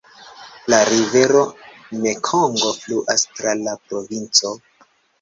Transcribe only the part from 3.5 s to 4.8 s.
la provinco.